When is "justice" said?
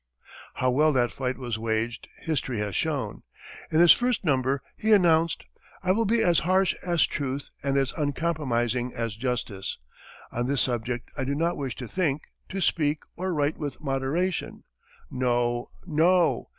9.15-9.77